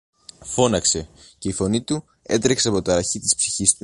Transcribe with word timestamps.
φώναξε, 0.41 1.09
και 1.37 1.49
η 1.49 1.51
φωνή 1.51 1.83
του 1.83 2.03
έτρεμε 2.21 2.59
από 2.63 2.73
την 2.73 2.83
ταραχή 2.83 3.19
της 3.19 3.35
ψυχής 3.35 3.73
του. 3.73 3.79